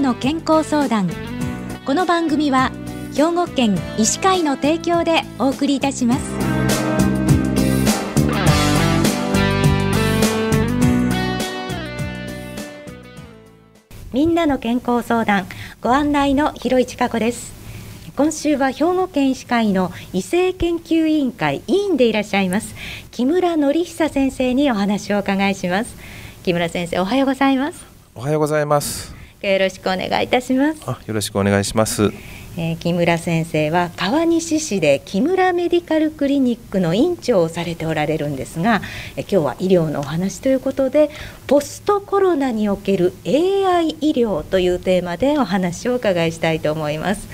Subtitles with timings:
[0.00, 1.08] の健康相談。
[1.84, 2.72] この番組は
[3.14, 6.20] 兵庫県医師会の提供でお送りいたします。
[14.12, 15.46] みんなの健康相談
[15.80, 17.52] ご案内の広市加子です。
[18.16, 22.76] 今週は兵庫県医師会の異性研究委員会委員でいらっしゃいます
[23.10, 25.96] 木村則久先生にお話をお伺いします。
[26.44, 27.84] 木村先生おはようございます。
[28.14, 29.13] おはようございます。
[29.52, 30.80] よろしくお願いいたします。
[30.86, 32.12] あよろしくお願いします。
[32.56, 38.80] えー、木村先生は川西市で木村メディカルクリニックの院長をされておられるんですが、
[39.16, 41.10] えー、今日は医療のお話ということで
[41.48, 47.28] ポストコロナにおける AI 医療というテーマでお話を伺いしたいと思います。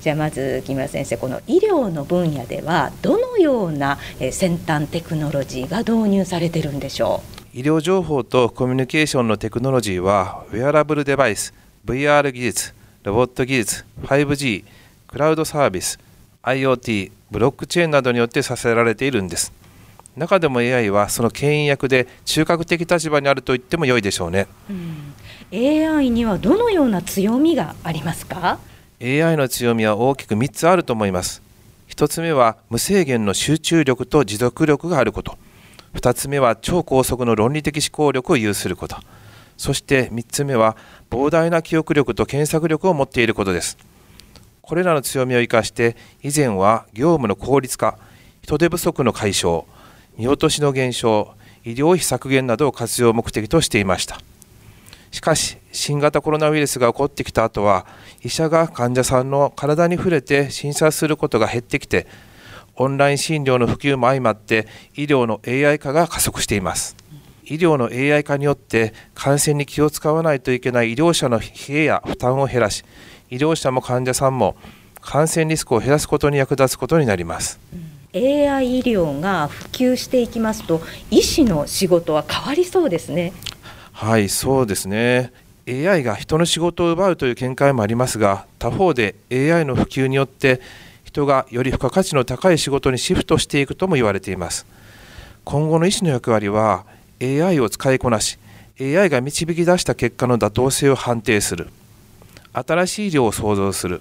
[0.00, 3.98] じゃあまず木村先生この医療の分野ではどのような
[4.32, 7.41] 先端テクノロジーが導入されてるんでしょう？
[7.54, 11.52] 医療情報とコミュニケーションのテクノロジーはウェアラブルデバイス
[11.84, 12.72] VR 技術
[13.02, 14.64] ロボット技術 5G
[15.06, 15.98] クラウドサービス
[16.42, 19.52] IoT ブロックチェーンなどによって支えられているんです。
[20.16, 25.14] 中でも AI はその牽引役で中核的立場にあると言っても良いでしょうね、うん、
[25.54, 28.60] AI にはどのような強みがありますか
[29.02, 31.42] ？AI の強みは大きく3つあると思います。
[31.90, 35.36] 1つ目は無制限の集中力と持続力があること
[35.94, 38.96] 2つ目は超高速の論理的思考力を有すること。
[39.56, 40.76] そして3つ目は
[41.10, 43.78] 膨大な記憶力と検索力を持っていることです。
[44.60, 47.98] これらの強みを生かして以前は業務の効率化
[48.42, 49.64] 人手不足の解消
[50.16, 51.34] 見落としの減少
[51.64, 54.18] 医療費削減などを活用目的としていました。
[55.10, 57.86] しかし新型コロナウイルスが起こってきた後は
[58.24, 62.06] 医者が患者さんの体に触れて診察することが減ってきて
[62.76, 66.96] オンライン診療の普及も相まって医療の AI 化が加速しています。
[67.44, 72.84] 医療の AI 化によって感染に気を使わないといけない医療者の疲弊や負担を減らし
[73.30, 74.56] 医療者も患者さんも
[75.00, 77.58] 感染リスクを減らすことに役立つことになります、
[78.14, 83.32] うん、AI 医療が普及していきますと医師の仕事は変わりそうですね。
[83.92, 85.32] はいそうですね。
[85.68, 90.60] AI が人の仕事を奪うという見解もありますが他方で AI の普及によって
[91.12, 94.66] 人がより付加価値の高い仕事にシフトしていくとも言われています。
[95.44, 96.86] 今後の医師の役割は
[97.20, 98.38] AI を使いこなし
[98.80, 101.68] AI が導き出した結果の妥当性を判定する。
[102.54, 104.00] 新しい医療を創造する。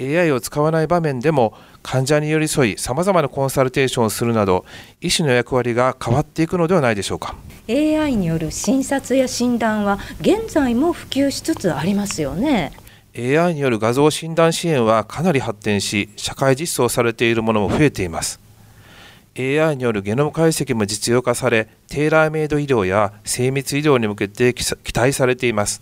[0.00, 4.66] AI を使わない場面でも患者に寄り添いさまざまなコンサルテーションをするなど
[5.00, 7.36] 医師の役割が変わっていくのではないでしょうか。
[7.68, 12.72] AI による診察や診断は現在も普及しつつありますよね。
[13.18, 18.38] AI による画像診断支援はかなり発展し社会実装されているものも増えています。
[19.38, 25.80] AI によるゲノム解析も実用化されテーラーメイド医療や精密医療に向けて期待されています。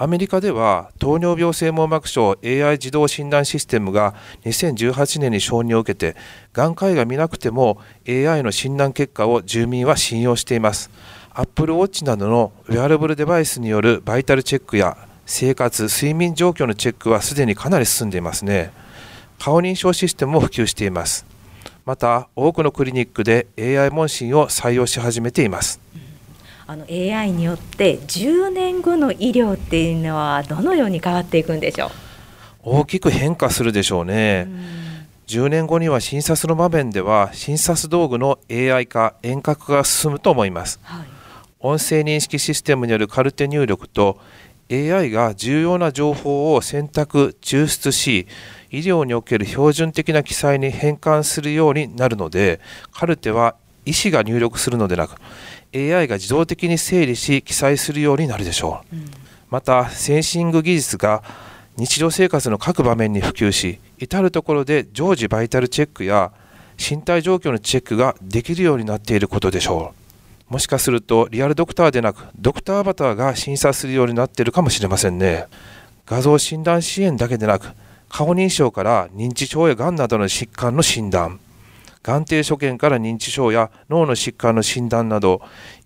[0.00, 6.16] アメリカでは糖尿病性網膜症 AI 自動診断システムが2018年に承認を受けて
[6.52, 10.88] 眼科医が見なくても AI の診断結果を住民は信用しています。
[11.32, 18.72] Apple Watch などのウェアラブルデバイスによるバイタルチェックや生活睡眠状況のチェックはすでにかなり進んでいますね。
[19.38, 21.26] 顔認証システムも普及しています。
[21.84, 25.80] また多くのクリニックで AI 問診を採用し始めています。
[26.66, 31.90] あの AI によって10年後の医療っていうのはどのように変わっていくんでしょう？
[32.62, 34.48] 大きく変化するでしょうね。
[35.26, 41.06] 10年後には診察の場面では診察道具の AI 化遠隔化が進むと思います、はい、
[41.60, 44.18] 音声認識システムによるカルテ入力と
[44.70, 48.26] AI が重要な情報を選択抽出し
[48.70, 52.60] 医療における標準的な記載に変換するようになるので
[52.92, 55.16] カルテは医師が入力するのでなく
[55.74, 59.04] AI が自動的に整理し記載するようになるでしょう、うん、
[59.50, 61.22] またセンシング技術が
[61.76, 66.32] 日常生活の各場面に普及し至る所で常時バイタルチェックや
[66.78, 70.07] 身体状況のチェックができるようになっていることでしょう
[70.48, 75.46] もしかするとリアルドクターでなくドクターアバターが審査するようになっているかもしれませんね。
[76.06, 77.68] 画像診断支援だけでなく
[78.08, 81.38] 顔認証から認知症やがんなどの疾患の診断
[82.02, 85.42] 眼底所見から認知症や脳の疾患の診断など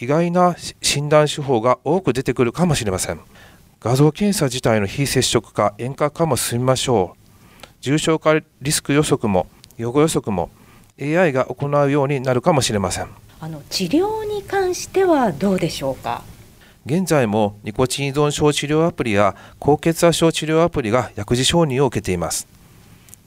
[0.00, 3.20] 意外な診断手法が多く出てくるかもしれません。
[3.80, 7.66] 画像検査自体の非接触化遠隔化も進みましょう。
[7.82, 10.48] 重症化リスク予測も予後予測も
[11.00, 13.08] AI が行うようになるかもしれません。
[13.46, 16.24] あの治療に関してはどうでしょうか？
[16.84, 22.48] 現在もニコチン依存症治療アプリや高血圧症治療アプリが薬事承認を受けています。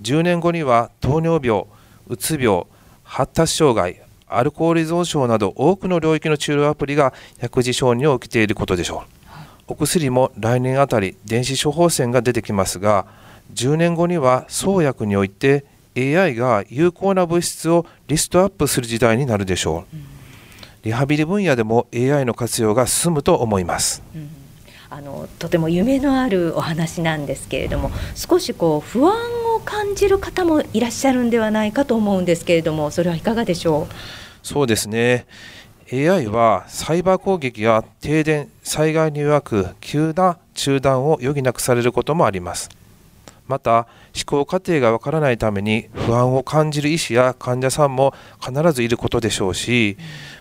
[0.01, 1.63] 10年後には糖尿病
[2.09, 2.65] うつ病
[3.03, 9.31] 発達障害アルコール依存症など多くの領域の治療アプリが薬事承認を受けていることでしょう。
[9.69, 13.07] お薬も来年あたり電子処方箋が出てきますが
[13.53, 15.63] 10年後には創薬において
[15.97, 19.95] AI が有効な物質をリストアップする時代になるでしょう、
[20.83, 24.29] リハビリ分野でも AI の活用が進むと思います、うん。
[24.89, 29.13] あのとても夢のあるお話なんですけれども少しこう不安
[29.55, 33.93] を感じる方もいらっしゃるんではないかと思うんですけれどもそれはいかがでしょう？
[34.41, 35.25] そうですね。
[35.91, 42.69] AI はサイバー攻撃や停電災害に弱く急な中断を余儀なくされることもあります。
[43.47, 49.97] また思考過程がわからないために不安を感じる医師や患者さんも必ずいることでしょうし、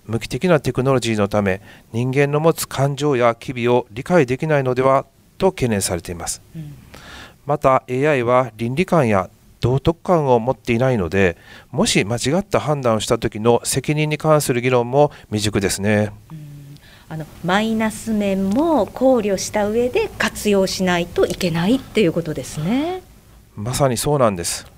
[0.06, 1.60] 無機的なテクノロジーのため
[1.92, 5.06] 人間の持つ感情や機微を理解できないのでは
[5.36, 6.40] と懸念されています、
[7.46, 9.30] また AI は倫理観や
[9.60, 11.36] 道徳観を持っていないので
[11.70, 16.12] もし間違った判断をした時の責任に関する議論も未熟ですね。
[17.10, 23.02] あのマイナス面も考慮した上で活用しないといけないっていうことですね。
[23.60, 24.70] まさにそうなんです。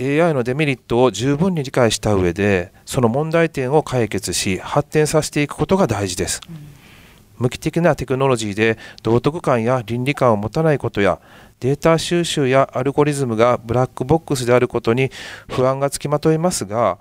[0.00, 6.40] AI のデメリットを十分に理解した上でその問題点を解決し発展させていくことが大事です。
[7.38, 11.20] 無機的なテクノロジーで道徳観や倫理観を持たないことや
[11.60, 15.12] データ収集やアルゴリズムがブラックボックスであることに
[15.48, 16.98] 不安がつきまといますが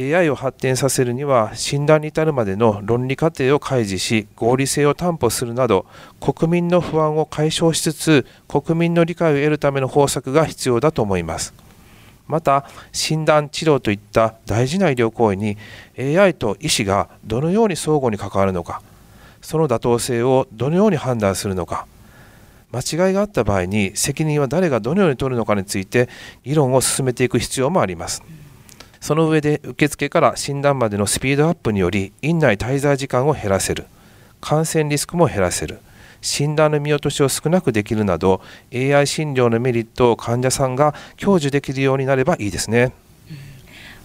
[0.00, 5.84] AI を発展させるには診断に至るまでの論理過程を開示し合理性を担保するなど
[6.20, 11.52] 国民の不安を解消しつつ国民の理解を得るための方策が必要だと思います
[12.26, 15.58] また診断治療といった大事な医療行為に
[15.98, 18.82] AI と医師がどのように相互に関わるのか
[19.42, 21.86] その妥当性をどのように判断するのか
[22.72, 26.08] 間違いがあった場合に責任は誰がどのように取るのかについて
[26.44, 28.22] 議論を進めていく必要もあります。
[29.00, 33.86] その上で受付から診断までのスピードアップにより院内滞在時間を減らせる
[34.40, 35.80] 感染リスクも減らせる
[36.20, 38.42] 診断の見落としを少なくできるなど
[38.74, 42.92] AI 診療のメリットを患者さんが享受できるようになればいいですね。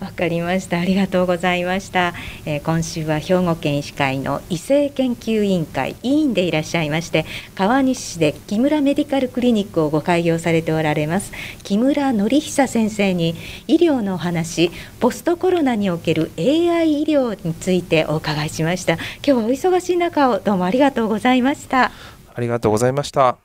[0.06, 0.80] わかりました。
[0.80, 2.14] ありがとうございました、
[2.46, 7.26] えー、今週は兵庫県医師会の異性研究委員会委員でいらっしゃいまして
[7.56, 11.32] 川西市で木村メディカルクリニックをご開業されておられます
[11.64, 13.36] 木村則久先生に
[13.68, 18.94] 医療のお話ポストコロナにおける AI 医療についてお伺いしました。
[18.94, 21.92] 今日はお忙しい中をどうもありがとうございました。
[22.34, 23.45] ありがとうございました。